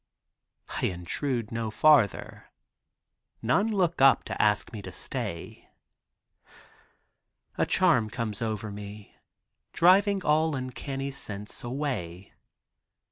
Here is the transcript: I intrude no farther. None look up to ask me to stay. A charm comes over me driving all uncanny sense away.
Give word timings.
I 0.81 0.87
intrude 0.87 1.51
no 1.51 1.69
farther. 1.69 2.49
None 3.43 3.67
look 3.67 4.01
up 4.01 4.23
to 4.23 4.41
ask 4.41 4.73
me 4.73 4.81
to 4.81 4.91
stay. 4.91 5.69
A 7.55 7.67
charm 7.67 8.09
comes 8.09 8.41
over 8.41 8.71
me 8.71 9.15
driving 9.73 10.25
all 10.25 10.55
uncanny 10.55 11.11
sense 11.11 11.63
away. 11.63 12.33